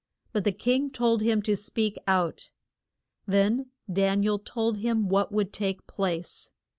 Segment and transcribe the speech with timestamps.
[0.33, 2.49] But the king told him to speak out.
[3.27, 6.49] Then Dan i el told him what would take place.